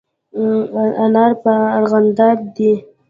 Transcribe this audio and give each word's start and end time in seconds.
انار 1.03 1.31
په 1.41 1.51
د 1.63 1.67
ارغانداب 1.77 2.37
دي 2.55 2.73